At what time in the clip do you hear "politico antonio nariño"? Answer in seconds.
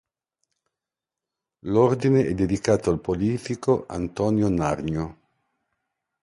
2.99-5.15